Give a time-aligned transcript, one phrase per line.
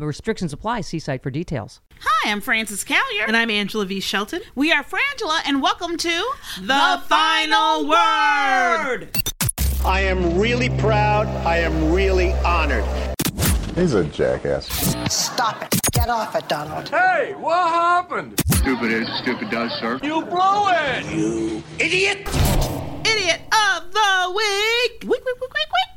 [0.00, 0.82] Restrictions apply.
[0.82, 1.80] See site for details.
[2.00, 3.26] Hi, I'm Frances Callier.
[3.26, 4.00] And I'm Angela V.
[4.00, 4.42] Shelton.
[4.54, 9.08] we are Frangela, and welcome to The Final Word.
[9.84, 11.26] I am really proud.
[11.46, 12.84] I am really honored.
[13.74, 14.66] He's a jackass.
[15.12, 15.80] Stop it.
[15.92, 16.88] Get off it, Donald.
[16.88, 18.40] Hey, what happened?
[18.48, 19.98] Stupid is, stupid does, sir.
[20.02, 21.04] You blew it!
[21.12, 22.28] You idiot!
[23.06, 25.02] Idiot of the Week.
[25.02, 25.93] Week, week, week, week, week.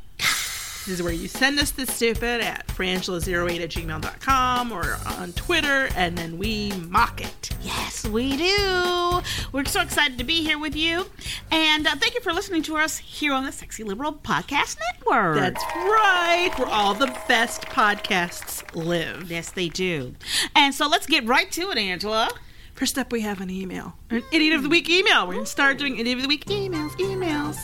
[0.88, 5.90] This is where you send us the stupid at frangela08 at gmail.com or on Twitter,
[5.94, 7.50] and then we mock it.
[7.60, 9.20] Yes, we do.
[9.52, 11.04] We're so excited to be here with you.
[11.50, 15.36] And uh, thank you for listening to us here on the Sexy Liberal Podcast Network.
[15.36, 19.30] That's right, where all the best podcasts live.
[19.30, 20.14] Yes, they do.
[20.56, 22.30] And so let's get right to it, Angela.
[22.72, 23.92] First up, we have an email.
[24.08, 25.26] An Idiot of the Week email.
[25.26, 27.58] We're going to start doing Idiot of the Week emails, emails.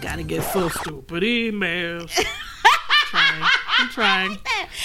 [0.00, 2.18] Gotta get so stupid emails.
[3.96, 4.38] trying.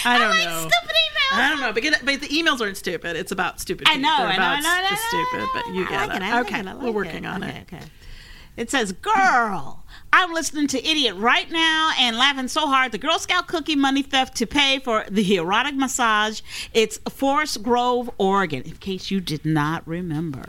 [0.05, 0.59] I don't like know.
[0.69, 1.37] stupid emails.
[1.37, 3.15] I don't know, but, get- but the emails aren't stupid.
[3.15, 3.87] It's about stupid.
[3.89, 4.15] I know.
[4.17, 6.15] They're I know, about I know, I know, I stupid, but you I get like
[6.17, 6.21] it.
[6.23, 7.27] it, I like okay, it, I we're working it.
[7.27, 7.73] on Okay, it.
[7.73, 7.85] okay.
[8.57, 12.91] It says, Girl, I'm listening to Idiot right now and laughing so hard.
[12.91, 16.41] The Girl Scout cookie money theft to pay for the erotic massage.
[16.73, 20.43] It's Forest Grove, Oregon, in case you did not remember.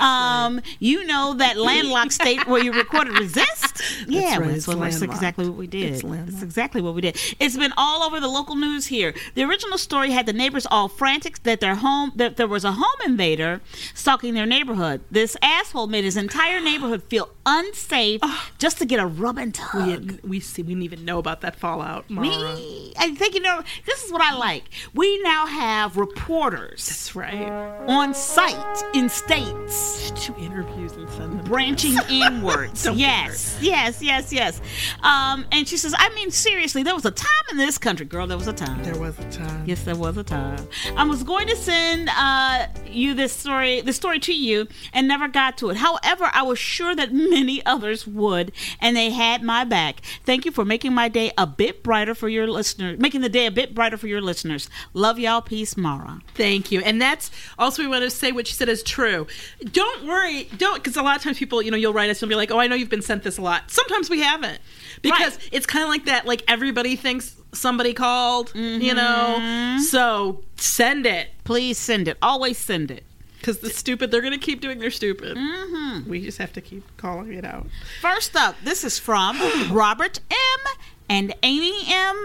[0.00, 3.71] Um, You know that landlocked state where you recorded Resist?
[4.06, 5.94] Yeah, right, that's, exactly what we did.
[5.94, 6.02] It's.
[6.02, 7.16] That's exactly what we did.
[7.38, 9.14] It's been all over the local news here.
[9.34, 12.72] The original story had the neighbors all frantic that their home that there was a
[12.72, 13.60] home invader
[13.94, 15.00] stalking their neighborhood.
[15.10, 18.20] This asshole made his entire neighborhood feel unsafe
[18.58, 20.20] just to get a rub and tug.
[20.22, 20.62] We, we see.
[20.62, 22.08] We didn't even know about that fallout.
[22.10, 22.26] Mara.
[22.54, 23.62] Me, I think you know.
[23.86, 24.64] This is what I like.
[24.94, 27.48] We now have reporters That's right.
[27.88, 31.44] on site in states Do interviews and send them.
[31.44, 32.86] branching inwards.
[33.02, 34.60] Yes, yes, yes, yes.
[35.02, 38.26] Um, and she says, I mean, seriously, there was a time in this country, girl.
[38.26, 38.82] There was a time.
[38.82, 39.64] There was a time.
[39.66, 40.66] Yes, there was a time.
[40.96, 45.28] I was going to send uh, you this story, the story to you, and never
[45.28, 45.76] got to it.
[45.76, 50.00] However, I was sure that many others would, and they had my back.
[50.24, 53.46] Thank you for making my day a bit brighter for your listeners, making the day
[53.46, 54.68] a bit brighter for your listeners.
[54.94, 55.42] Love y'all.
[55.42, 56.20] Peace, Mara.
[56.34, 56.80] Thank you.
[56.80, 59.26] And that's also we want to say what she said is true.
[59.64, 60.44] Don't worry.
[60.56, 62.50] Don't because a lot of times people, you know, you'll write us and be like,
[62.50, 64.58] "Oh, I know you've been sent this a lot." Sometimes we haven't
[65.02, 65.48] because Right.
[65.52, 66.26] it's kind of like that.
[66.26, 69.36] Like everybody thinks somebody called, you know.
[69.38, 69.80] Mm-hmm.
[69.82, 72.16] So send it Please send it.
[72.22, 73.04] Always send it.
[73.38, 75.36] because the stupid they're gonna keep doing their stupid.
[75.36, 76.08] Mm-hmm.
[76.08, 77.66] We just have to keep calling it out.
[78.00, 79.38] First up, this is from
[79.72, 80.72] Robert M.
[81.08, 82.24] and Amy M.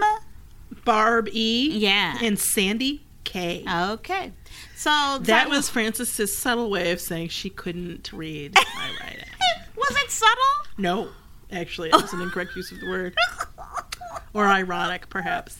[0.84, 1.70] Barb E.
[1.78, 2.18] Yeah.
[2.22, 3.64] and Sandy K.
[3.68, 4.32] Okay.
[4.76, 9.24] So that was Frances's subtle way of saying she couldn't read my writing.
[9.88, 10.44] Was it subtle?
[10.76, 11.08] No,
[11.52, 13.14] actually, that was an incorrect use of the word.
[14.34, 15.58] Or ironic, perhaps.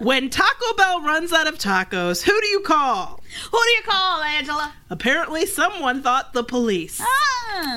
[0.00, 3.22] When Taco Bell runs out of tacos, who do you call?
[3.50, 4.72] Who do you call, Angela?
[4.90, 7.00] Apparently, someone thought the police.
[7.02, 7.72] Ah.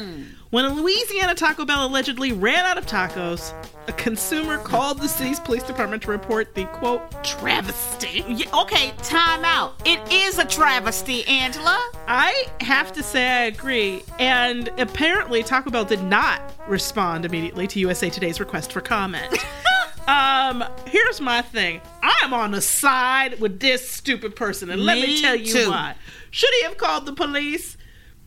[0.49, 3.53] When a Louisiana Taco Bell allegedly ran out of tacos,
[3.87, 8.23] a consumer called the city's police department to report the quote travesty.
[8.27, 9.75] Yeah, okay, time out.
[9.85, 11.79] It is a travesty, Angela.
[12.11, 14.01] I have to say I agree.
[14.17, 19.37] And apparently, Taco Bell did not respond immediately to USA Today's request for comment.
[20.07, 21.81] um, here's my thing.
[22.01, 25.69] I'm on the side with this stupid person, and let me Me tell you too.
[25.69, 25.93] why.
[26.31, 27.77] Should he have called the police?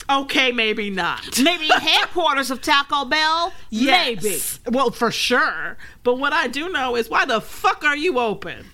[0.09, 1.39] Okay, maybe not.
[1.43, 3.53] Maybe headquarters of Taco Bell.
[3.71, 4.31] Maybe.
[4.31, 4.59] Yes.
[4.69, 5.77] Well, for sure.
[6.03, 8.67] But what I do know is why the fuck are you open?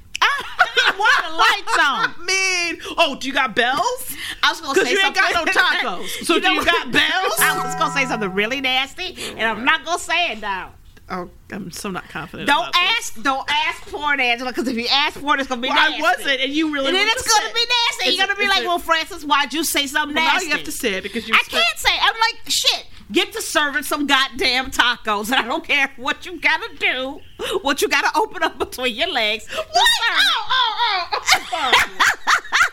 [0.96, 2.14] Why the lights on?
[2.18, 4.16] I mean, oh, do you got bells?
[4.42, 6.06] I was gonna say you ain't got no tacos.
[6.24, 7.34] So You do you got bells?
[7.40, 10.72] I was gonna say something really nasty, and I'm not gonna say it now.
[11.10, 12.46] Oh, I'm so not confident.
[12.48, 12.98] Don't about this.
[13.16, 13.22] ask.
[13.22, 14.50] Don't ask for it, Angela.
[14.50, 15.98] Because if you ask for it, it's gonna be Well, nasty.
[15.98, 16.88] I wasn't, and you really.
[16.88, 18.10] And then it's to gonna be nasty.
[18.10, 20.32] Is You're it- gonna be like, it- "Well, Frances, why'd you say something Well, now
[20.32, 21.34] nasty?" you have to say it because you.
[21.34, 21.90] I can't say.
[21.98, 22.86] I'm like, shit.
[23.10, 27.20] Get to serving some goddamn tacos, and I don't care what you gotta do,
[27.62, 29.46] what you gotta open up between your legs.
[29.48, 29.66] What?
[29.66, 31.72] Oh, oh, oh, oh.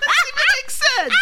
[0.05, 1.13] Doesn't even make sense.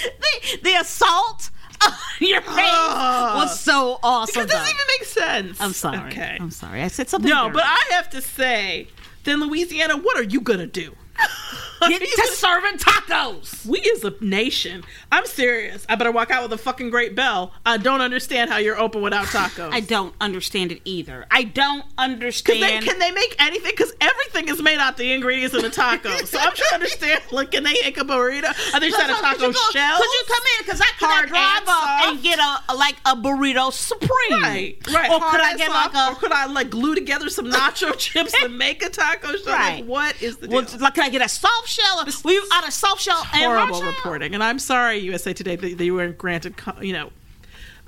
[0.20, 1.50] the, the assault
[1.82, 3.36] on your face Ugh.
[3.36, 4.44] was so awesome.
[4.44, 5.60] Because it doesn't even make sense.
[5.60, 6.10] I'm sorry.
[6.10, 6.36] Okay.
[6.40, 6.82] I'm sorry.
[6.82, 7.30] I said something.
[7.30, 7.54] No, dirty.
[7.54, 8.88] but I have to say,
[9.24, 10.94] then Louisiana, what are you gonna do?
[11.88, 13.64] get to serving tacos.
[13.66, 15.84] We as a nation, I'm serious.
[15.88, 17.52] I better walk out with a fucking great bell.
[17.64, 19.72] I don't understand how you're open without tacos.
[19.72, 21.26] I don't understand it either.
[21.30, 22.62] I don't understand.
[22.62, 23.72] they, can they make anything?
[23.72, 26.10] Because everything is made out the ingredients in the taco.
[26.24, 27.22] so I'm trying to understand.
[27.30, 28.48] Like, can they make a burrito?
[28.74, 29.96] Are they trying to Could taco shell?
[29.98, 30.64] Could you come in?
[30.64, 34.42] Because I could drive up and get a, a- like a burrito supreme.
[34.42, 35.10] Right, right.
[35.10, 37.46] Or Hard could I get soft, like a or could I like glue together some
[37.50, 39.54] nacho chips and make a taco shell?
[39.54, 39.76] Right.
[39.80, 40.62] Like, what is the deal?
[40.62, 42.04] well, like, can I get a soft shell?
[42.24, 44.34] Will you out of soft shell and hard horrible reporting.
[44.34, 47.10] And I'm sorry, USA Today, that that you weren't granted, you know,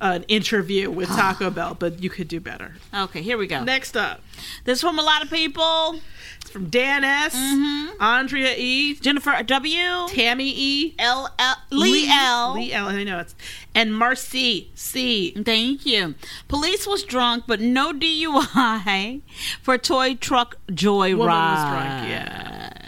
[0.00, 2.74] an interview with Taco Bell, but you could do better.
[2.94, 3.62] Okay, here we go.
[3.62, 4.20] Next up,
[4.64, 6.00] This from a lot of people.
[6.40, 8.02] it's from Dan S, Mm-hmm.
[8.02, 10.08] Andrea E, Jennifer W.
[10.08, 12.54] Tammy E, L L Lee L.
[12.54, 12.88] Lee L.
[12.88, 13.34] I know it's
[13.74, 15.30] and Marcy C.
[15.30, 16.14] Thank you.
[16.48, 19.22] Police was drunk, but no DUI
[19.62, 21.16] for toy truck joyride.
[21.16, 22.81] Woman was drunk, yeah.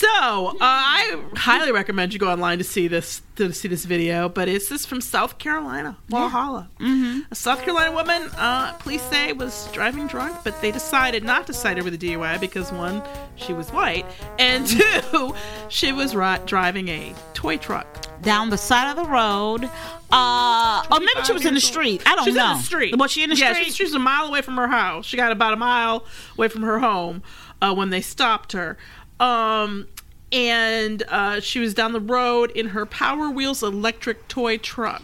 [0.00, 4.30] So uh, I highly recommend you go online to see this to see this video.
[4.30, 6.68] But it's this from South Carolina, Walhalla.
[6.80, 7.30] Mm-hmm.
[7.30, 11.52] A South Carolina woman, uh, police say, was driving drunk, but they decided not to
[11.52, 13.02] cite her with a DUI because one,
[13.36, 14.06] she was white,
[14.38, 14.66] and
[15.12, 15.34] two,
[15.68, 18.06] she was ri- driving a toy truck.
[18.22, 19.68] Down the side of the road.
[20.10, 22.02] Uh, or maybe she was in the street.
[22.06, 22.52] I don't She's know.
[22.52, 22.96] in the street.
[22.96, 23.66] Was she in the yeah, street?
[23.66, 25.04] She's, she's a mile away from her house.
[25.04, 26.06] She got about a mile
[26.36, 27.22] away from her home
[27.62, 28.76] uh, when they stopped her.
[29.20, 29.86] Um,
[30.32, 35.02] and uh, she was down the road in her Power Wheels electric toy truck.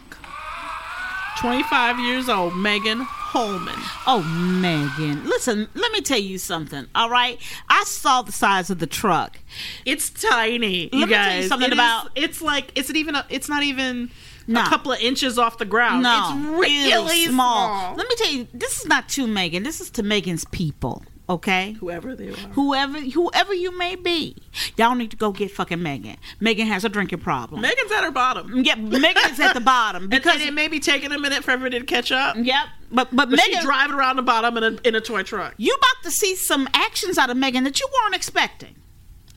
[1.38, 3.74] 25 years old, Megan Holman.
[4.06, 5.26] Oh, Megan.
[5.28, 7.38] Listen, let me tell you something, all right?
[7.68, 9.38] I saw the size of the truck.
[9.84, 12.96] It's tiny, you Let me tell you something It is- about- it's like it's not
[12.96, 14.10] even a, it's not even
[14.46, 14.62] No.
[14.62, 16.04] a couple of inches off the ground.
[16.04, 17.94] No, it's really small.
[17.96, 19.62] Let me tell you, this is not to Megan.
[19.62, 21.73] This is to Megan's people, okay?
[21.81, 22.37] Whoever they are.
[22.55, 24.37] Whoever, whoever you may be,
[24.76, 26.17] y'all need to go get fucking Megan.
[26.40, 27.61] Megan has a drinking problem.
[27.62, 28.62] Megan's at her bottom.
[28.64, 31.50] yeah, Megan is at the bottom because and it may be taking a minute for
[31.52, 32.37] everybody to catch up.
[32.40, 32.67] yep.
[32.90, 35.55] But but, But Megan, she's driving around the bottom in a, in a toy truck.
[35.56, 38.76] you about to see some actions out of Megan that you weren't expecting.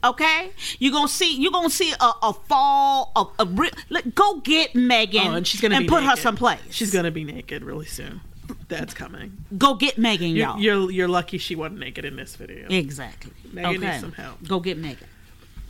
[0.01, 3.71] Okay, you gonna see you gonna see a, a fall a, a re-
[4.15, 6.23] go get Megan Oh, and she's gonna and put her naked.
[6.23, 6.59] someplace.
[6.69, 8.21] She's gonna be naked really soon.
[8.69, 9.37] That's coming.
[9.57, 10.59] go get Megan, You're, y'all.
[10.59, 12.67] you're you're lucky she wasn't naked in this video.
[12.69, 13.33] exactly.
[13.51, 14.47] Megan needs some help.
[14.47, 15.07] Go get Megan.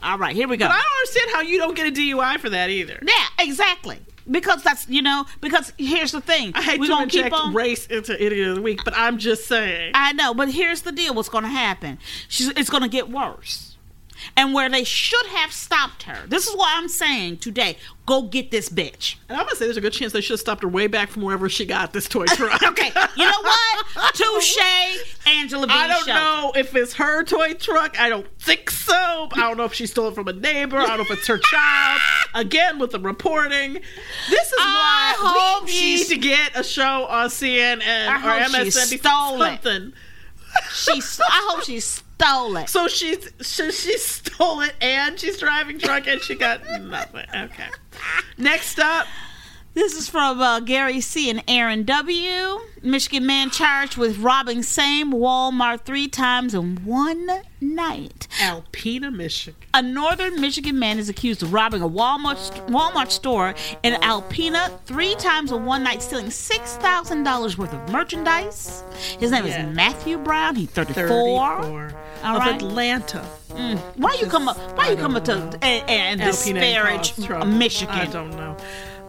[0.02, 0.66] All right, here we go.
[0.68, 3.00] But I don't understand how you don't get a DUI for that either.
[3.02, 3.98] Yeah, exactly.
[4.30, 6.52] Because that's you know because here's the thing.
[6.56, 7.54] I hate we to inject keep on.
[7.54, 9.92] race into idiot of the week, but I'm just saying.
[9.96, 11.14] I know, but here's the deal.
[11.16, 11.98] What's going to happen?
[12.28, 13.78] She's, it's going to get worse.
[14.36, 16.28] And where they should have stopped her.
[16.28, 17.78] This is what I'm saying today.
[18.10, 19.18] Go get this bitch.
[19.30, 21.10] And I'm gonna say there's a good chance they should have stopped her way back
[21.10, 22.60] from wherever she got this toy truck.
[22.70, 23.86] Okay, you know what?
[24.16, 24.58] Touche,
[25.28, 25.74] Angela V.
[25.76, 26.16] I don't Shelton.
[26.16, 28.00] know if it's her toy truck.
[28.00, 29.28] I don't think so.
[29.34, 30.78] I don't know if she stole it from a neighbor.
[30.80, 32.02] I don't know if it's her child.
[32.34, 37.06] Again, with the reporting, this is I why hope we need to get a show
[37.06, 39.94] on CNN I or hope she MSNBC stole it.
[40.94, 41.20] She's.
[41.20, 42.70] I hope she stole it.
[42.70, 47.26] So she's she, she stole it and she's driving drunk, and she got nothing.
[47.36, 47.68] Okay.
[48.38, 49.08] Next up,
[49.80, 51.30] This is from uh, Gary C.
[51.30, 52.60] and Aaron W.
[52.84, 57.26] Michigan man charged with robbing same Walmart three times in one
[57.62, 58.28] night.
[58.42, 59.56] Alpena, Michigan.
[59.74, 62.36] A northern Michigan man is accused of robbing a Walmart
[62.68, 67.90] Walmart store in Alpena three times in one night, stealing six thousand dollars worth of
[67.90, 68.84] merchandise.
[69.18, 69.70] His name Yeah.
[69.70, 70.56] is Matthew Brown.
[70.58, 71.08] He's thirty-four.
[71.08, 71.94] 34
[72.26, 72.56] All of right.
[72.62, 73.24] Atlanta.
[73.96, 74.58] Why you come up?
[74.78, 77.18] Why you come up to and, and disparage.
[77.46, 77.96] Michigan?
[77.96, 78.58] I don't know.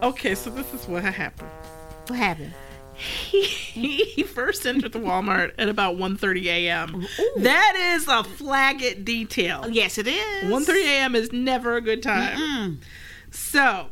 [0.02, 1.50] Okay, so this is what happened.
[2.09, 2.54] What happened?
[2.95, 7.07] he first entered the Walmart at about 1:30 a.m.
[7.38, 9.66] That is a flag it detail.
[9.71, 10.45] Yes, it is.
[10.50, 11.14] 1:30 a.m.
[11.14, 12.80] is never a good time.
[13.30, 13.87] So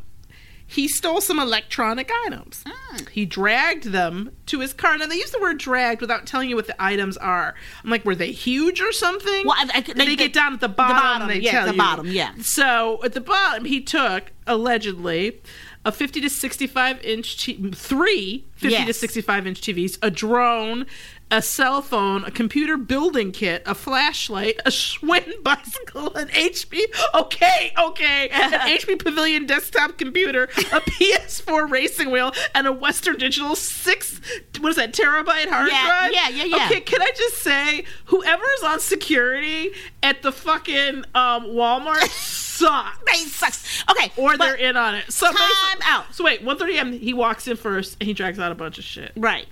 [0.66, 2.62] he stole some electronic items.
[2.66, 3.08] Mm.
[3.08, 4.98] He dragged them to his car.
[4.98, 7.54] Now they use the word dragged without telling you what the items are.
[7.82, 9.46] I'm like, were they huge or something?
[9.46, 10.96] Well, I- I- they, they- get down at the bottom.
[10.96, 11.78] the bottom, they yeah, tell the you.
[11.78, 12.32] bottom, yeah.
[12.42, 15.40] So at the bottom, he took allegedly
[15.88, 20.84] a 50 to 65 inch t- three 50 to 65 inch TVs, a drone,
[21.30, 26.80] a cell phone, a computer building kit, a flashlight, a Schwinn bicycle, an HP
[27.14, 33.54] okay, okay, an HP Pavilion desktop computer, a PS4 racing wheel, and a Western Digital
[33.56, 34.20] six
[34.60, 36.12] what is that terabyte hard Yeah, drive?
[36.12, 36.66] yeah, yeah, yeah.
[36.66, 39.70] Okay, can I just say, whoever is on security
[40.02, 42.98] at the fucking um, Walmart sucks.
[43.06, 43.84] They sucks.
[43.90, 45.10] Okay, Or they're in on it.
[45.12, 46.12] So Time out.
[46.14, 46.92] So wait, 1:30 a.m.
[46.92, 49.12] He walks in first and he drags out a bunch of shit.
[49.16, 49.46] Right.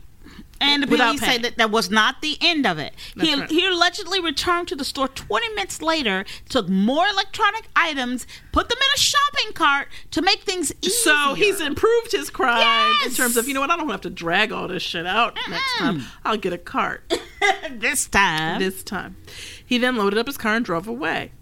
[0.61, 2.95] And the Without police say that that was not the end of it.
[3.21, 3.51] He, right.
[3.51, 8.79] he allegedly returned to the store 20 minutes later, took more electronic items, put them
[8.79, 10.91] in a shopping cart to make things easier.
[10.91, 14.11] So he's improved his crime in terms of you know what I don't have to
[14.11, 16.03] drag all this shit out next time.
[16.25, 17.13] I'll get a cart
[17.71, 18.61] this time.
[18.61, 19.17] this time.
[19.65, 21.33] He then loaded up his car and drove away.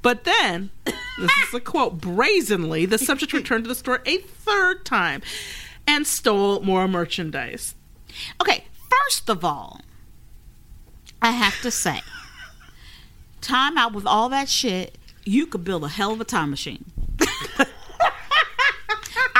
[0.00, 4.84] But then, this is a quote, brazenly, the subject returned to the store a third
[4.84, 5.22] time
[5.86, 7.74] and stole more merchandise.
[8.40, 9.80] Okay, first of all,
[11.20, 12.00] I have to say,
[13.40, 16.84] time out with all that shit, you could build a hell of a time machine.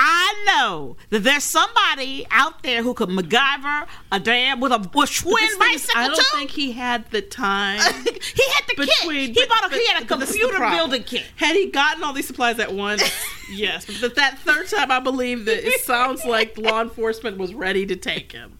[0.01, 5.35] I know that there's somebody out there who could MacGyver a damn with a Schwinn
[5.49, 6.37] thing bicycle I don't too.
[6.37, 7.79] think he had the time.
[8.03, 9.35] he had the between kit.
[9.35, 11.25] He but- bought a, but- he had a but this is the computer building kit.
[11.35, 13.03] Had he gotten all these supplies at once,
[13.51, 13.85] yes.
[13.99, 17.85] But that- that third time, I believe that it sounds like law enforcement was ready
[17.85, 18.57] to take him.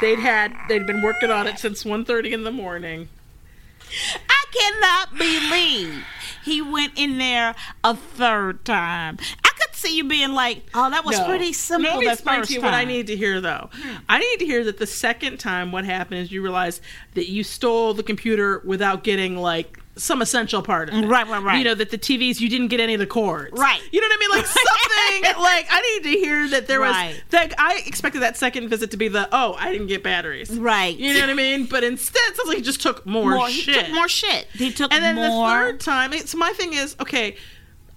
[0.00, 3.08] They'd had they'd been working on it since 1.30 in the morning.
[4.28, 6.04] I cannot believe
[6.44, 9.18] he went in there a third time.
[9.78, 11.26] See you being like, "Oh, that was No.
[11.26, 13.40] pretty simple." Let me that explain first to you what I time." need to hear,
[13.40, 13.70] though.
[14.08, 16.80] I need to hear that the second time, what happened is you realize
[17.14, 21.06] that you stole the computer without getting like some essential part of it.
[21.06, 21.58] Right, right, right.
[21.58, 23.50] You know that the TVs you didn't get any of the cords.
[23.58, 23.80] Right.
[23.90, 24.30] You know what I mean?
[24.30, 24.46] Like
[25.26, 27.08] something like I need to hear that there Right.
[27.14, 30.50] was that I expected that second visit to be the oh I didn't get batteries.
[30.56, 30.96] Right.
[30.96, 31.66] You know what I mean?
[31.66, 33.74] But instead, it sounds like he just took more, More, shit.
[33.74, 34.46] He took more shit.
[34.54, 35.48] He took And then more.
[35.48, 37.36] the third time, it- so my thing is, okay,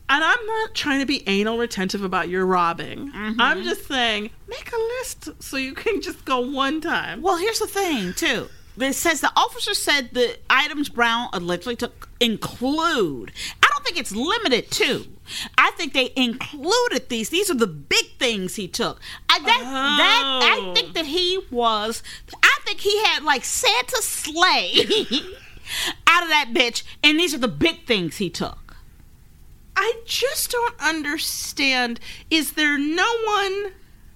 [0.10, 3.12] and I'm not trying to be anal retentive about your robbing.
[3.12, 3.40] Mm-hmm.
[3.42, 7.22] I'm just saying, make a list so you can just go one time.
[7.22, 8.50] Well, here's the thing, too.
[8.78, 13.32] It says the officer said the items Brown allegedly took include.
[13.62, 15.06] I don't think it's limited to.
[15.58, 17.30] I think they included these.
[17.30, 19.00] These are the big things he took.
[19.30, 20.74] I that, that I Oh.
[20.74, 22.02] think that he was.
[22.42, 24.74] I think he had like Santa sleigh
[26.08, 28.58] out of that bitch, and these are the big things he took.
[29.76, 32.00] I just don't understand.
[32.30, 33.72] Is there no one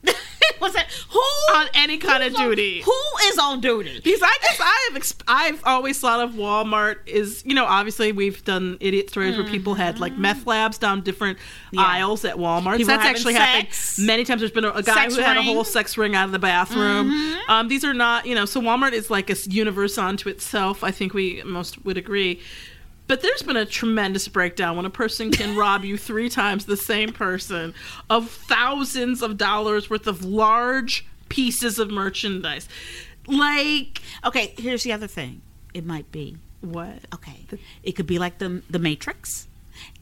[0.61, 1.19] was that who
[1.55, 2.81] on any kind of who's on- duty?
[2.81, 3.99] who is on duty?
[4.03, 8.11] Because I guess I have ex- I've always thought of Walmart is you know obviously
[8.11, 11.39] we've done idiot stories where people had like meth labs down different
[11.77, 12.77] aisles at Walmart.
[12.77, 13.95] People That's actually sex.
[13.95, 14.41] happened many times.
[14.41, 16.39] There's been a, a guy Sex who had a whole sex ring out of the
[16.39, 17.11] bathroom.
[17.47, 20.83] Um, these are not you know so Walmart is like a universe unto itself.
[20.83, 22.41] I think we most would agree.
[23.07, 26.77] But there's been a tremendous breakdown when a person can rob you three times the
[26.77, 27.73] same person
[28.09, 32.67] of thousands of dollars worth of large pieces of merchandise.
[33.27, 35.41] Like Okay, here's the other thing.
[35.73, 36.99] It might be what?
[37.13, 37.45] okay.
[37.83, 39.47] It could be like the the Matrix,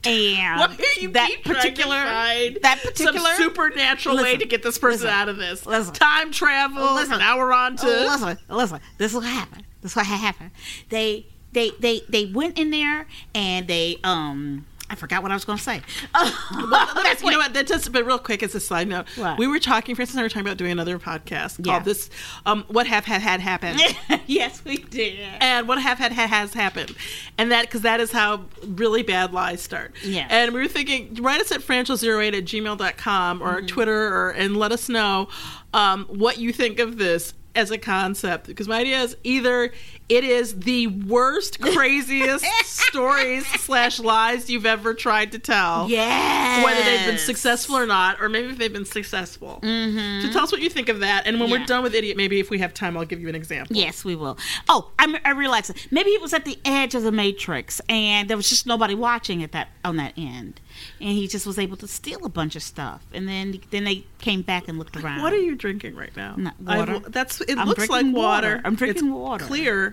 [0.05, 4.45] and Why are you that keep trying to particular that particular some supernatural way to
[4.45, 5.65] get this person listen, out of this.
[5.65, 5.93] listen.
[5.93, 6.93] Time travel.
[6.95, 7.19] Listen.
[7.19, 7.85] Now we're on to.
[7.85, 8.79] Listen, listen.
[8.97, 9.63] This is what happened.
[9.81, 10.51] This is what happened.
[10.89, 14.65] They they they they went in there and they um.
[14.89, 15.81] I forgot what I was going to say.
[16.13, 17.53] That's, you know what?
[17.55, 19.39] That just, but real quick, as a side note, What?
[19.39, 19.95] we were talking.
[19.95, 21.73] Frances and I were talking about doing another podcast Yeah.
[21.73, 22.11] called "This."
[22.45, 23.79] Um, what have had had happened.
[24.27, 25.19] yes, we did.
[25.39, 26.95] and what have had, had has happened
[27.39, 30.27] and that because that is how really bad lies start Yeah.
[30.29, 33.65] and we were thinking write us at frangela08 at gmail.com or Mm-hmm.
[33.67, 35.27] twitter or, and let us know
[35.73, 39.71] um, what you think of this as a concept because my idea is either
[40.09, 46.63] it is the worst craziest stories slash lies you've ever tried to tell Yes.
[46.63, 49.59] whether they've been successful or not, or maybe if they've been successful.
[49.63, 50.25] Mm-hmm.
[50.27, 51.25] So tell us what you think of that.
[51.25, 51.59] And when Yeah.
[51.59, 53.75] we're done with idiot, maybe if we have time, I'll give you an example.
[53.75, 54.37] Yes, we will.
[54.69, 55.87] Oh, I, I realized it.
[55.91, 59.41] maybe he was at the edge of the matrix, and there was just nobody watching
[59.43, 60.59] at that on that end,
[60.99, 64.05] and he just was able to steal a bunch of stuff, and then then they
[64.19, 65.21] came back and looked around.
[65.21, 66.35] What are you drinking right now?
[66.37, 66.99] Not water.
[67.09, 68.13] that's it I'm looks like water.
[68.13, 68.61] water.
[68.65, 69.45] I'm drinking It's water.
[69.45, 69.92] Clear.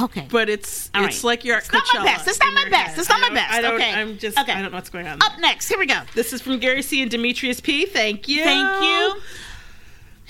[0.00, 0.26] Okay.
[0.30, 1.24] but it's All it's right.
[1.24, 2.28] like you're at It's not my best.
[2.28, 2.90] It's not my best.
[2.90, 2.98] head.
[2.98, 3.52] It's not my best.
[3.52, 3.92] I don't, Okay.
[3.92, 4.52] I'm just Okay.
[4.52, 5.20] I don't know what's going on.
[5.22, 6.00] Up next, here we go.
[6.14, 7.86] This is from Gary C and Demetrius P.
[7.86, 8.42] Thank you.
[8.44, 9.20] Thank you.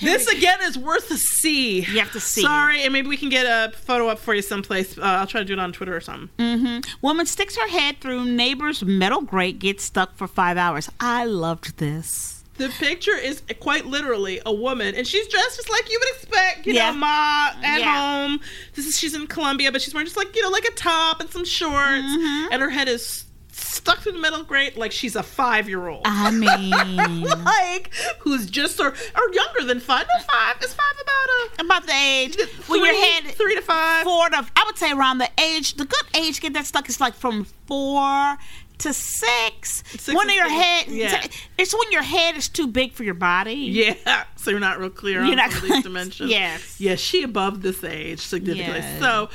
[0.00, 1.80] This again is worth a C.
[1.80, 4.42] You have to see Sorry, and maybe we can get a photo up for you
[4.42, 4.99] someplace.
[4.99, 6.28] Uh, I'll try to do it on Twitter or something.
[6.38, 6.80] Mm-hmm.
[7.02, 10.90] Woman sticks her head through neighbor's metal grate, gets stuck for five hours.
[10.99, 12.32] I loved this.
[12.59, 16.66] The picture is quite literally a woman, and she's dressed just like you would expect.
[16.66, 16.90] You Yeah.
[16.90, 17.97] know, ma at Yeah.
[18.26, 18.40] home.
[18.75, 21.21] This is she's in Colombia, but she's wearing just like you know, like a top
[21.21, 21.73] and some shorts,
[22.04, 22.52] Mm-hmm.
[22.52, 26.02] and her head is stuck through the metal grate like she's a five year old.
[26.04, 27.90] I mean, like
[28.21, 30.06] who's just or, or younger than five.
[30.06, 33.62] No, five is five about a about the age when your three- head three to
[33.62, 34.04] five.
[34.04, 35.75] four to I would say around the age.
[35.75, 38.37] The good age to get that stuck is like from four
[38.83, 39.83] to six.
[39.87, 40.62] Six when is your good.
[40.62, 41.27] head, Yeah.
[41.59, 43.55] it's when your head is too big for your body.
[43.55, 46.31] Yeah, so you're not real clear You're on not these dimensions.
[46.31, 46.81] Yes.
[46.81, 48.81] yeah, she above this age significantly.
[48.81, 49.01] Yes.
[49.01, 49.29] So,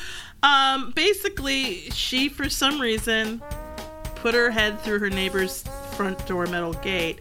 [0.44, 3.42] um, basically, she for some reason
[4.16, 5.64] put her head through her neighbor's
[5.94, 7.20] front door metal gate,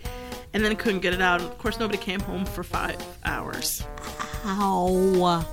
[0.55, 1.41] and then couldn't get it out.
[1.41, 3.83] Of course, nobody came home for five hours.
[4.45, 5.45] Ow.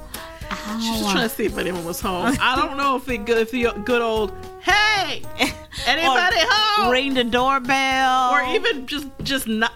[0.80, 2.36] She's just trying to see if anyone was home.
[2.42, 4.32] I don't know if the good, if the good old
[4.62, 5.22] hey,
[5.86, 8.32] anybody home, Ring the doorbell.
[8.32, 9.74] or even just just knock,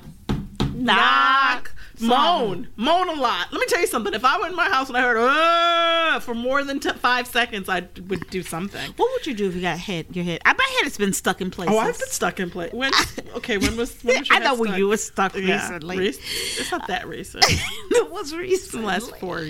[0.74, 0.86] knock.
[0.98, 3.52] knock, moan, moan a lot.
[3.52, 4.14] Let me tell you something.
[4.14, 7.28] If I went in my house and I heard uh, for more than t- five
[7.28, 8.94] seconds, I would do something.
[8.96, 10.42] What would you do if you got head your head?
[10.46, 11.70] I bet head has been stuck in place.
[11.72, 12.72] Oh, I've been stuck in place.
[12.74, 12.92] When?
[13.36, 13.94] Okay, when was?
[14.04, 15.98] When was I know head when you were stuck Yeah, recently.
[16.00, 16.16] rec-
[16.58, 17.44] It's not that recent.
[17.48, 18.84] it was recent.
[18.84, 19.48] last four,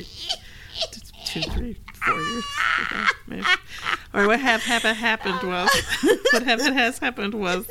[1.28, 2.44] two, three, four years.
[2.90, 3.44] ago, maybe.
[4.14, 5.70] Or what have, have happened was,
[6.32, 7.68] what have, has happened was,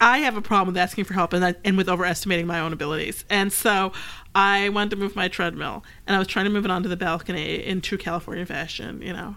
[0.00, 2.72] I have a problem with asking for help and, I, and with overestimating my own
[2.72, 3.24] abilities.
[3.30, 3.92] And so
[4.34, 6.96] I wanted to move my treadmill, and I was trying to move it onto the
[6.96, 9.36] balcony in true California fashion, you know.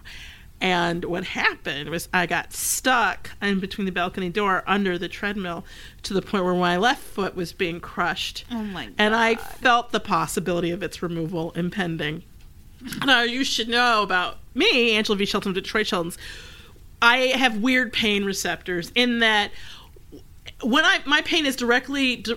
[0.62, 5.65] And what happened was I got stuck in between the balcony door under the treadmill
[6.03, 8.46] to the point where my left foot was being crushed.
[8.51, 12.24] Oh my And I felt the possibility of its removal impending.
[13.06, 15.26] Now, you should know about me, Angela V.
[15.26, 16.18] Shelton of Detroit Sheltons.
[17.02, 19.52] I have weird pain receptors in that
[20.63, 22.36] when I my pain is directly d-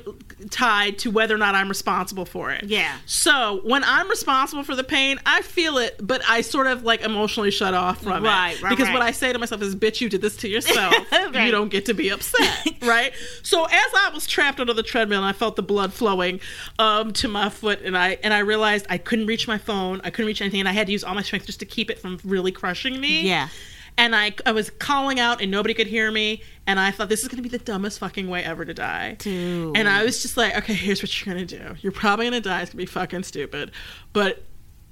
[0.51, 2.65] tied to whether or not I'm responsible for it.
[2.65, 2.99] Yeah.
[3.07, 7.03] So when I'm responsible for the pain, I feel it, but I sort of like
[7.03, 8.63] emotionally shut off from Right, it.
[8.63, 8.95] right, because right.
[8.95, 10.95] what I say to myself is, "Bitch, you did this to yourself.
[11.35, 11.47] Right.
[11.47, 13.13] You don't get to be upset." right.
[13.43, 16.41] So as I was trapped under the treadmill, and I felt the blood flowing
[16.79, 20.01] um, to my foot, and I and I realized I couldn't reach my phone.
[20.05, 21.91] I couldn't reach anything, and I had to use all my strength just to keep
[21.91, 23.23] it from really crushing me.
[23.29, 23.49] Yeah.
[23.97, 26.43] And I, I was calling out and nobody could hear me.
[26.67, 29.17] And I thought, this is going to be the dumbest fucking way ever to die.
[29.19, 29.77] Dude.
[29.77, 31.77] And I was just like, okay, here's what you're going to do.
[31.81, 32.63] You're probably going to die.
[32.63, 33.71] It's going to be fucking stupid.
[34.13, 34.43] But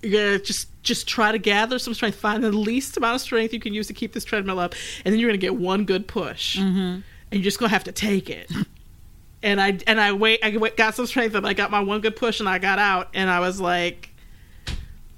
[0.03, 2.17] you're going to just, just try to gather some strength.
[2.17, 4.75] Find the least amount of strength you can use to keep this treadmill up.
[5.05, 6.59] And then you're going to get one good push.
[6.59, 6.79] Mm-hmm.
[6.79, 8.53] And you're just going to have to take it.
[9.43, 12.15] and I, and I wait, I got some strength and I got my one good
[12.15, 13.09] push and I got out.
[13.15, 14.12] And I was like,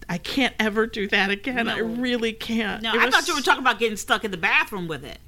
[0.08, 1.68] I can't ever do that again.
[1.68, 2.82] I really can't.
[2.82, 5.04] No, It I was thought you were talking about getting stuck in the bathroom with
[5.04, 5.18] it.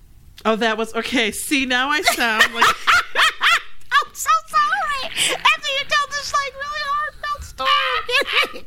[0.45, 1.31] Oh, that was okay.
[1.33, 5.05] See, now I sound like I'm so sorry.
[5.13, 8.67] After you told this like really heartfelt story.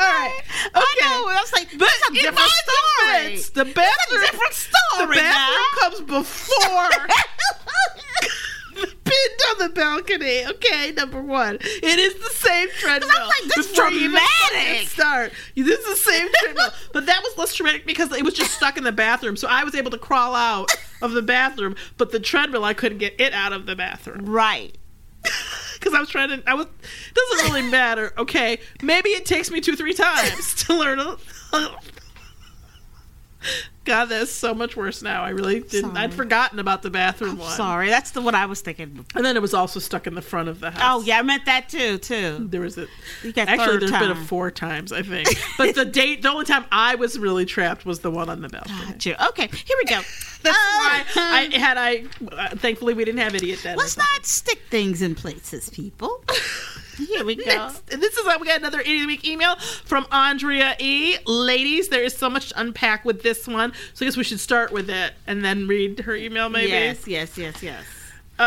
[0.00, 0.40] all right.
[0.40, 1.28] Okay, I know.
[1.28, 3.36] I was like, but that's a different story.
[3.66, 5.80] the bathroom, different story the bathroom now.
[5.80, 6.88] comes before
[9.60, 10.46] on the balcony.
[10.46, 13.10] Okay, number one, it is the same treadmill.
[13.14, 14.88] I'm like, this is before dramatic.
[14.88, 15.32] start.
[15.54, 18.76] This is the same treadmill, but that was less traumatic because it was just stuck
[18.76, 19.36] in the bathroom.
[19.36, 20.70] So I was able to crawl out
[21.02, 24.26] of the bathroom, but the treadmill I couldn't get it out of the bathroom.
[24.26, 24.76] right.
[25.74, 26.42] because I was trying to.
[26.48, 26.66] I was.
[27.14, 28.12] Doesn't really matter.
[28.18, 31.00] Okay, maybe it takes me two, three times to learn.
[31.00, 31.16] A,
[33.86, 35.22] God, that's so much worse now.
[35.22, 35.96] I really didn't.
[35.96, 37.50] I'd forgotten about the bathroom one.
[37.52, 39.06] Sorry, that's the what I was thinking.
[39.14, 40.82] And then it was also stuck in the front of the house.
[40.82, 41.96] Oh yeah, I meant that too.
[41.98, 42.46] Too.
[42.50, 42.86] There was a.
[43.22, 44.24] You got Actually, there's been a time.
[44.24, 45.28] four times, I think.
[45.56, 48.48] But the date, the only time I was really trapped was the one on the
[48.48, 48.74] balcony.
[48.86, 49.14] Got you.
[49.28, 50.00] Okay, here we go.
[50.42, 52.04] That's Uh, why I had I.
[52.30, 53.76] Uh, thankfully, we didn't have idiot then.
[53.78, 56.22] Let's not stick things in places, people.
[56.96, 57.44] Here we go.
[57.44, 60.76] Next, and this is how we got another Idiot of the Week email from Andrea
[60.78, 61.16] E.
[61.26, 64.40] Ladies, there is so much to unpack with this one, so I guess we should
[64.40, 66.70] start with it and then read her email, maybe.
[66.70, 67.84] Yes, yes, yes, yes.
[68.38, 68.42] Uh,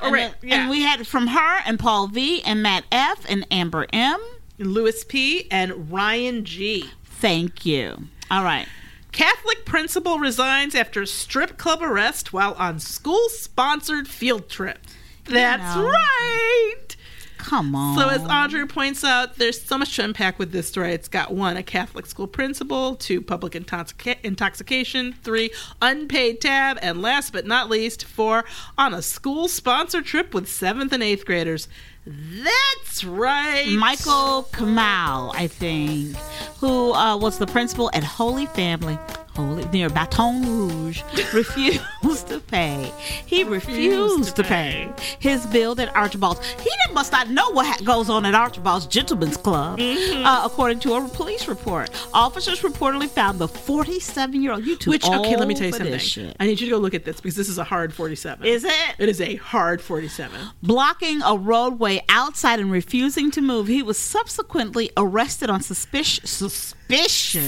[0.00, 0.34] all And, right.
[0.40, 0.60] then- yeah.
[0.62, 4.18] and we had it from her and Paul V and Matt F and Amber M.
[4.58, 5.46] Louis P.
[5.50, 6.90] and Ryan G.
[7.04, 8.08] Thank you.
[8.30, 8.66] All right.
[9.12, 14.78] Catholic principal resigns after strip club arrest while on school-sponsored field trip.
[15.24, 15.88] That's know.
[15.88, 16.96] right.
[17.38, 17.98] Come on.
[17.98, 20.92] So, as Audrey points out, there's so much to unpack with this story.
[20.92, 27.00] It's got one, a Catholic school principal, two, public intoxica- intoxication, three, unpaid tab, and
[27.00, 28.44] last but not least, four,
[28.76, 31.68] on a school sponsored trip with seventh and eighth graders.
[32.06, 33.68] That's right.
[33.68, 36.16] Michael Kamau, I think,
[36.58, 38.98] who uh, was the principal at Holy Family.
[39.38, 42.92] Near Baton Rouge, refused to pay.
[43.24, 46.44] He refused to pay his bill at Archibald's.
[46.60, 50.24] He must not know what ha- goes on at Archibald's Gentlemen's Club, Mm-hmm.
[50.26, 51.90] uh, according to a police report.
[52.12, 54.64] Officers reportedly found the 47-year-old.
[54.66, 56.34] You too Which, okay, let me tell you something.
[56.40, 58.44] I need you to go look at this because this is a hard 47.
[58.46, 58.72] Is it?
[58.98, 60.36] It is a hard 47.
[60.62, 63.68] blocking a roadway outside and refusing to move.
[63.68, 67.42] He was subsequently arrested on suspicion suspicion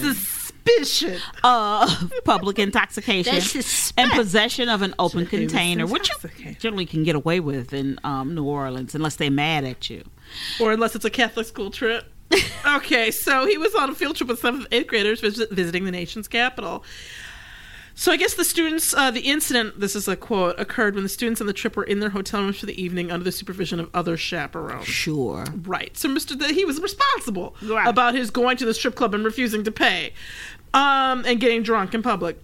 [0.79, 1.21] Suspicion.
[1.45, 3.63] of public intoxication
[3.97, 8.35] and possession of an open container, which you generally can get away with in um,
[8.35, 10.05] New Orleans unless they're mad at you.
[10.61, 12.05] Or unless it's a Catholic school trip.
[12.77, 15.91] okay, so he was on a field trip with some eighth graders visit, visiting the
[15.91, 16.85] nation's capital.
[18.01, 21.09] So I guess the students, uh, the incident, this is a quote, occurred when the
[21.11, 23.79] students on the trip were in their hotel rooms for the evening under the supervision
[23.79, 24.87] of other chaperones.
[24.87, 25.45] Sure.
[25.65, 25.95] Right.
[25.99, 26.39] So Mr.
[26.39, 27.87] The, he was responsible Right.
[27.87, 30.15] about his going to the strip club and refusing to pay,
[30.73, 32.43] um, and getting drunk in public.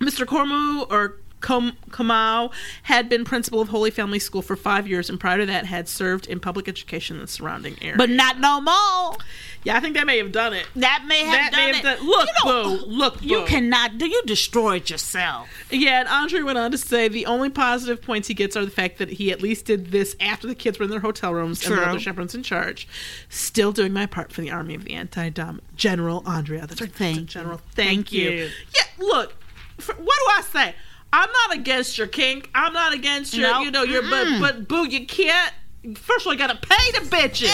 [0.00, 0.26] Mr.
[0.26, 2.52] Cormu or Com- Kamau
[2.84, 5.88] had been principal of Holy Family School for five years, and prior to that had
[5.88, 7.96] served in public education in the surrounding area.
[7.96, 9.16] But not no more.
[9.62, 10.66] yeah, I think that may have done it.
[10.76, 11.82] That may have That done may it.
[11.82, 12.84] done- look, You know, boo.
[12.86, 14.06] Look, You cannot do.
[14.06, 15.48] You destroyed yourself.
[15.70, 18.70] Yeah, and Andre went on to say the only positive points he gets are the
[18.70, 21.62] fact that he at least did this after the kids were in their hotel rooms
[21.64, 21.90] and the True.
[21.90, 22.88] other chaperones in charge.
[23.28, 25.60] Still doing my part for the army of the anti-dom.
[25.76, 26.66] General Andrea.
[26.66, 26.92] That's right.
[26.92, 27.56] Thank General.
[27.56, 27.62] you.
[27.74, 28.30] Thank, Thank you.
[28.30, 28.50] you.
[28.74, 29.34] Yeah, look.
[29.78, 30.74] For, what do I say?
[31.16, 32.50] I'm not against your kink.
[32.56, 33.60] I'm not against your, No.
[33.60, 35.52] you know, your, but, but boo, you can't.
[35.96, 37.46] First of all, you gotta pay the bitches.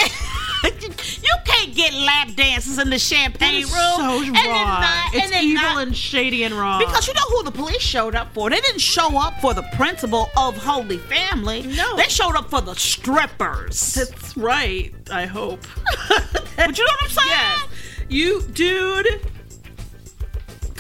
[1.23, 3.71] you can't get lap dances in the champagne room.
[3.71, 4.81] so and then wrong.
[4.81, 6.79] not- it's and evil not- and shady and wrong.
[6.79, 8.49] Because you know who the police showed up for?
[8.49, 11.63] They didn't show up for the principal of Holy Family.
[11.63, 11.97] No.
[11.97, 13.93] They showed up for the strippers.
[13.95, 14.95] That's right.
[15.13, 15.61] I hope.
[16.09, 17.29] but you know what I'm saying?
[17.29, 17.69] Yes.
[18.09, 19.21] You, dude.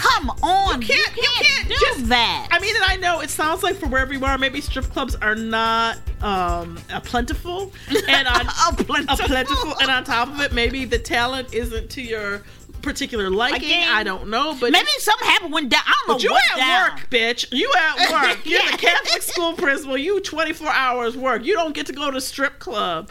[0.00, 0.80] Come on.
[0.82, 2.48] You can't- you can't do just- that.
[2.50, 5.14] I mean, and I know it sounds like from wherever you are, maybe strip clubs
[5.16, 7.72] are not um a plentiful,
[8.08, 9.24] and on A plentiful.
[9.24, 12.42] a plentiful, and on top of it, maybe the talent isn't to your
[12.82, 13.56] particular liking.
[13.68, 15.82] Again, I don't know, but Maybe something happened when down.
[15.86, 16.90] I don't know But you at down.
[16.92, 17.46] work, bitch.
[17.52, 18.38] You at work.
[18.46, 18.70] You're Yeah.
[18.70, 19.98] the Catholic school principal.
[19.98, 21.44] You 24 hours work.
[21.44, 23.10] You don't get to go to strip club,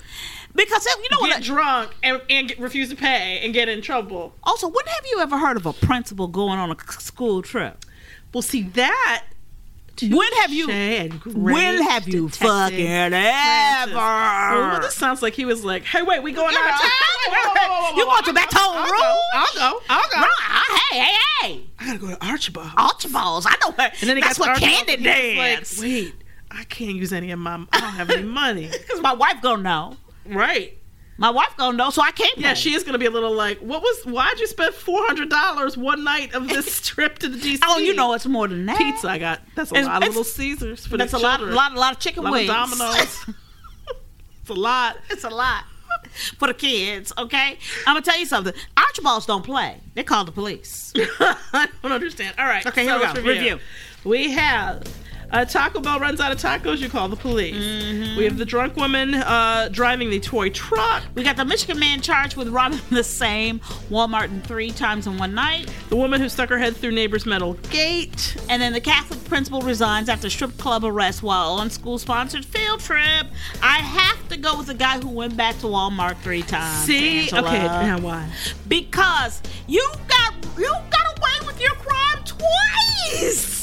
[0.56, 1.44] Because you know get what?
[1.44, 4.34] drunk, and, and get, refuse to pay and get in trouble.
[4.44, 7.86] also, when have you ever heard of a principal going on a school trip?
[8.34, 9.26] Well, see that.
[10.02, 10.68] When have you?
[10.68, 13.94] Touche and great When have you fucking ever?
[13.94, 17.98] Well, this sounds like he was like, "Hey, wait, we going out of town?
[17.98, 19.20] You want to back home I'll I'll go.
[19.34, 19.82] I'll go.
[19.90, 20.22] I'll go.
[20.22, 21.62] Right, hey, hey, hey.
[21.80, 22.72] I gotta go to Archibald.
[22.78, 23.46] Archibald's.
[23.46, 23.92] I know her.
[24.00, 25.80] And then he That's got what Candy and he was dance.
[25.80, 26.14] Like, wait,
[26.52, 27.66] I can't use any of my.
[27.74, 28.70] I don't have any money.
[28.72, 29.98] Because my wife gonna know.
[30.30, 30.76] Right.
[31.18, 32.38] My wife gonna know, so I can't.
[32.38, 34.06] Yeah, she is gonna be a little like, what was?
[34.06, 37.60] Why'd you spend four hundred dollars one night of this trip to the DC?
[37.66, 38.78] Oh, you know it's more than that.
[38.78, 39.10] pizza.
[39.10, 39.42] I got.
[39.54, 41.56] That's a It's- lot of little Caesars for That's the a lot, children.
[41.58, 42.50] lot, lot of chicken lot wings.
[42.50, 43.26] of Domino's.
[44.42, 44.98] it's a lot.
[45.10, 45.66] it's a lot
[46.38, 47.12] for the kids.
[47.18, 48.54] Okay, I'm gonna tell you something.
[48.78, 49.76] Archibalds don't play.
[49.96, 50.94] They call the police.
[50.98, 52.36] I don't understand.
[52.40, 52.66] All right.
[52.66, 53.30] Okay, so here we go.
[53.30, 53.60] Review.
[54.06, 54.84] We have
[55.32, 56.80] uh, Taco Bell runs out of tacos.
[56.80, 57.56] You call the police.
[57.56, 58.18] Mm-hmm.
[58.18, 61.04] We have the drunk woman uh, driving the toy truck.
[61.16, 65.18] We got the Michigan man charged with robbing the same Walmart in three times in
[65.18, 65.72] one night.
[65.90, 68.36] The woman who stuck her head through neighbor's metal gate.
[68.50, 72.80] And then the Catholic principal resigns after strip club arrest while on school sponsored field
[72.80, 73.28] trip.
[73.62, 76.86] I have to go with the guy who went back to Walmart three times.
[76.86, 77.48] See, Angela.
[77.48, 78.30] okay, now why?
[78.68, 83.59] because you got you got away with your crime twice.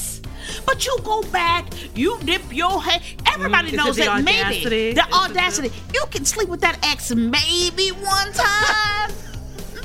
[0.67, 1.65] But you go back,
[1.97, 3.03] you dip your head.
[3.33, 4.65] Everybody Mm, knows that audacity?
[4.71, 5.71] maybe Is the the- audacity.
[5.95, 9.11] You can sleep with that ex maybe one time,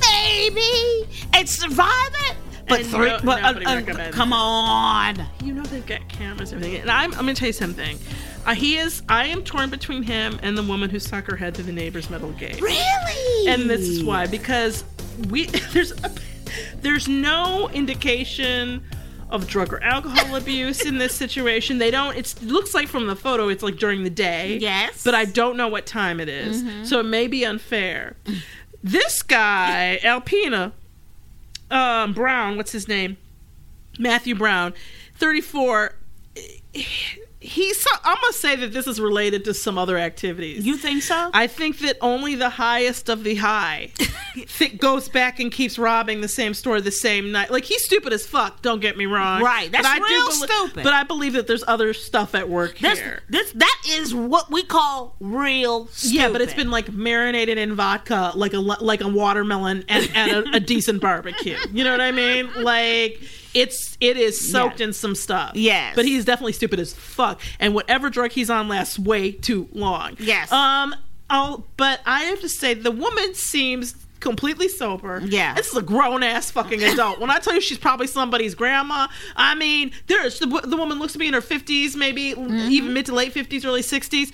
[0.00, 2.36] maybe, and survive it.
[2.68, 5.24] But And three, no- but uh, uh, recommends come on.
[5.42, 6.82] You know they've got cameras and everything.
[6.82, 7.98] And I'm, I'm gonna tell you something.
[8.46, 9.02] Uh, he is.
[9.08, 12.10] I am torn between him and the woman who stuck her head through the neighbor's
[12.10, 12.60] metal gate.
[12.60, 13.48] Really?
[13.48, 14.84] and this is why because
[15.28, 16.10] we there's a,
[16.80, 18.82] there's no indication
[19.32, 21.78] of drug or alcohol abuse in this situation.
[21.78, 24.58] They don't it's, it looks like from the photo it's like during the day.
[24.58, 25.02] Yes.
[25.02, 26.88] but i don't know what time it is.
[26.88, 28.16] so it may be unfair.
[28.84, 30.72] This guy Alpena
[31.70, 33.16] um, brown what's his name?
[33.98, 34.74] Matthew brown
[35.16, 35.94] 34
[37.42, 37.80] he's.
[37.80, 40.64] So, I'm gonna say that this is related to some other activities.
[40.64, 41.30] You think so?
[41.32, 43.90] I think that only the highest of the high
[44.34, 47.50] th- goes back and keeps robbing the same store the same night.
[47.50, 48.62] Like he's stupid as fuck.
[48.62, 49.42] Don't get me wrong.
[49.42, 50.84] Right, that's But I do real stupid.
[50.84, 53.22] But I believe that there's other stuff at work this, here.
[53.28, 56.14] this that is what we call real stupid.
[56.14, 60.32] Yeah, but it's been like marinated in vodka, like a like a watermelon and, and
[60.32, 61.58] a, a decent barbecue.
[61.72, 62.50] You know what I mean?
[62.56, 63.20] Like
[63.54, 64.86] it's it is soaked Yeah.
[64.86, 65.52] in some stuff.
[65.54, 65.94] Yes.
[65.94, 67.40] but he's definitely stupid as fuck.
[67.60, 70.16] And whatever drug he's on lasts way too long.
[70.18, 70.50] Yes.
[70.52, 70.94] Um.
[71.30, 75.20] Oh, but I have to say the woman seems completely sober.
[75.24, 75.54] Yeah.
[75.54, 77.18] This is a grown ass fucking adult.
[77.20, 81.12] when I tell you she's probably somebody's grandma, I mean, there's the, the woman looks
[81.14, 82.70] to be in her 50s, maybe Mm-hmm.
[82.70, 84.30] even mid to late 50s, early 60s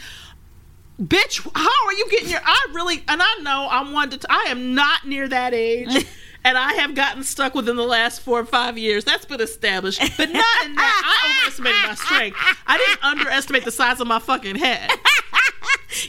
[1.01, 4.27] bitch how are you getting your i really and i know i'm one to t-
[4.29, 6.05] i am not near that age
[6.49, 9.05] and i have gotten stuck within the last four or five years.
[9.05, 11.03] That's been established but not in that.
[11.05, 12.39] I overestimated my strength.
[12.67, 14.91] I didn't underestimate the size of my fucking head.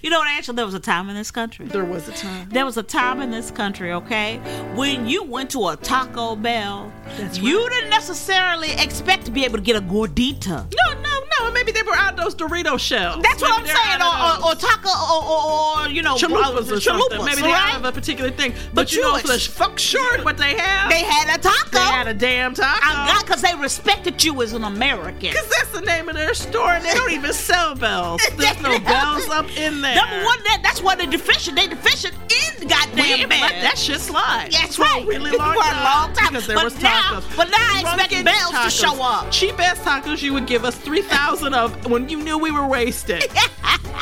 [0.03, 0.27] You know what?
[0.29, 1.65] Actually, there was a time in this country.
[1.65, 2.47] there was a time.
[2.49, 4.37] There was a time in this country, okay,
[4.75, 9.57] when you went to a Taco Bell, That's you didn't necessarily expect to be able
[9.57, 10.71] to get a gordita.
[10.71, 14.47] no no no maybe they were out those dorito shells That's what I'm saying, or,
[14.47, 17.17] or, or taco, or, or, or you know, chalupas uh, or something.
[17.19, 17.71] chalupas, Maybe they right?
[17.71, 18.51] have a particular thing.
[18.51, 20.89] But, But you know, you for the fuck sure what they have.
[20.89, 21.69] They had a taco.
[21.71, 22.79] They had a damn taco.
[22.83, 25.31] I got because they respected you as an American.
[25.31, 28.21] Because that's the name of their store, and they don't even sell bells.
[28.37, 29.95] There's no bells up in there.
[29.95, 31.55] Number one, that, that's why they're deficient.
[31.57, 33.41] They're deficient in the we goddamn bed.
[33.41, 34.49] let that shit slide.
[34.51, 35.05] That's For right.
[35.05, 36.27] really long For a long time.
[36.33, 37.35] Because there But was now- tacos.
[37.37, 39.31] but now I expect bells to show up.
[39.31, 43.23] Cheap ass tacos you would give us 3,000 of when you knew we were wasted.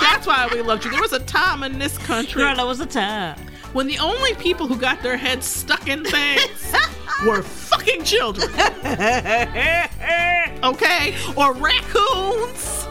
[0.01, 0.91] That's why we loved you.
[0.91, 3.37] There was a time in this country Girl, there was a time.
[3.73, 6.73] when the only people who got their heads stuck in things
[7.25, 8.49] were fucking children.
[10.63, 11.15] okay?
[11.35, 12.86] Or raccoons.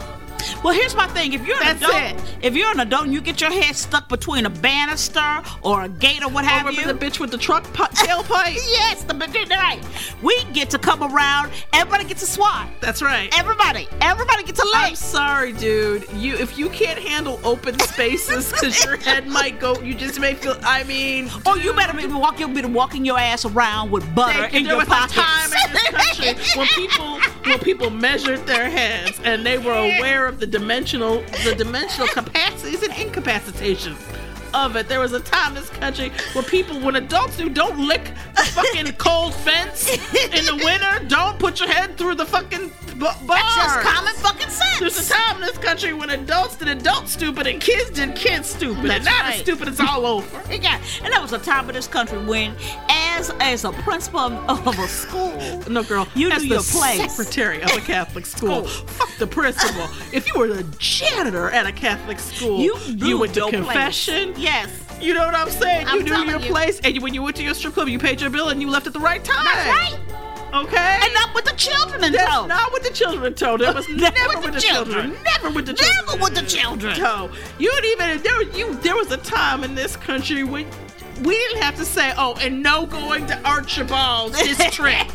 [0.67, 1.33] Well, here's my thing.
[1.33, 2.39] If you're an That's adult, it.
[2.45, 5.89] if you're an adult and you get your head stuck between a banister or a
[5.89, 6.85] gate or what I have you.
[6.85, 8.55] the bitch with the truck pu- tailpipe?
[8.57, 9.81] yes, the right.
[10.25, 11.53] We get to come around.
[11.73, 12.67] Everybody gets a swat.
[12.81, 13.33] That's right.
[13.39, 14.97] Everybody, everybody gets a I'm leg.
[14.97, 16.11] sorry, dude.
[16.15, 20.35] You if you can't handle open spaces because your head might go, you just may
[20.35, 20.57] feel.
[20.65, 24.33] I mean, Or Oh, you better be walking, be walking your ass around with butter
[24.33, 24.59] Thank you.
[24.59, 25.17] in there your was pockets.
[25.17, 25.89] a time in this
[26.35, 31.23] country when people when people measured their heads and they were aware of the dimensional
[31.45, 33.99] the dimensional capacities and incapacitations
[34.55, 34.89] of it.
[34.89, 38.43] There was a time in this country where people, when adults do, don't lick the
[38.43, 41.07] fucking cold fence in the winter.
[41.09, 43.19] Don't put your head through the fucking b- bars.
[43.27, 44.79] That's just common fucking sense.
[44.81, 48.49] There's a time in this country when adults did adult stupid and kids did kids
[48.51, 48.85] stupid.
[48.85, 49.33] That's and now right.
[49.39, 50.43] the stupid is all over.
[50.57, 52.55] Yeah, and that was a time in this country when,
[52.89, 55.33] as as a principal of, of a school,
[55.69, 56.07] No, girl.
[56.15, 57.13] You as knew the your place.
[57.15, 58.63] secretary of a Catholic school.
[58.65, 58.65] Oh.
[58.65, 59.85] Fuck the principal.
[60.13, 63.65] If you were the janitor at a Catholic school, You knew went to your place.
[63.65, 64.35] confession.
[64.37, 64.69] yes,
[65.01, 65.87] You know what I'm saying?
[65.89, 66.51] I'm you knew your you.
[66.51, 68.69] place, and when you went to your strip club, you paid your bill and you
[68.71, 69.45] left at the right time.
[69.45, 69.99] that's right.
[70.55, 70.99] Okay.
[71.03, 72.47] And not with the children in That's tow.
[72.47, 73.57] not with the children in tow.
[73.59, 74.95] That was Never never, with the the children.
[75.13, 75.23] children.
[75.25, 76.07] Never with the children.
[76.09, 76.97] Never with the children.
[76.97, 77.31] tow.
[77.59, 78.37] You didn't even there.
[78.39, 80.67] was- You there was a time in this country when
[81.23, 85.11] we didn't have to say, "Oh, and no going to Archibald's district."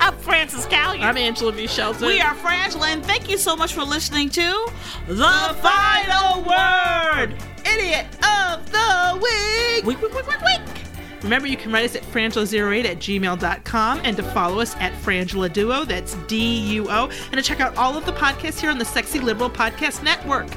[0.00, 1.00] I'm Frances Callier.
[1.02, 1.66] I'm Angela V.
[1.66, 2.06] Shelton.
[2.06, 4.66] we are Frangela, and thank you so much for listening to
[5.06, 7.34] The Final Word.
[7.64, 9.84] idiot of the week.
[9.86, 10.83] Week, week, week, week, week.
[11.24, 15.50] Remember, you can write us at frangela08 at gmail.com and to follow us at Frangela
[15.50, 18.76] Duo, that's D U O, and to check out all of the podcasts here on
[18.76, 20.48] the Sexy Liberal Podcast Network.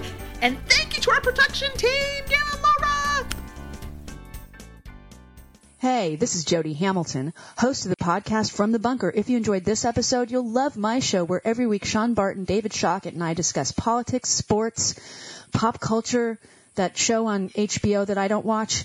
[0.41, 3.27] And thank you to our production team, yeah, Laura.
[5.77, 9.09] Hey, this is Jody Hamilton, host of the podcast From the Bunker.
[9.15, 12.73] If you enjoyed this episode, you'll love my show where every week Sean Barton, David
[12.73, 14.95] Shockett, and I discuss politics, sports,
[15.53, 16.37] pop culture,
[16.75, 18.83] that show on HBO that I don't watch.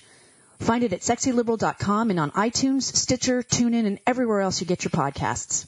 [0.60, 4.90] Find it at sexyliberal.com and on iTunes, Stitcher, TuneIn, and everywhere else you get your
[4.90, 5.66] podcasts.